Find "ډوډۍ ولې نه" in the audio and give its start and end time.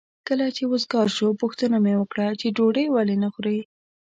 2.57-3.29